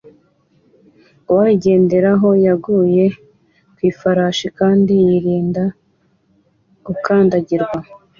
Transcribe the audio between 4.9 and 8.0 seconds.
yirinda gukandagirwa